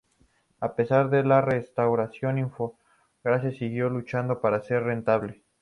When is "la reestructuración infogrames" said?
1.23-3.55